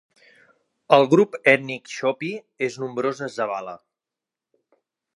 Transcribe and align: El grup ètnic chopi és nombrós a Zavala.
El 0.97 1.05
grup 1.11 1.37
ètnic 1.53 1.93
chopi 1.97 2.31
és 2.71 2.81
nombrós 2.85 3.25
a 3.29 3.33
Zavala. 3.39 3.81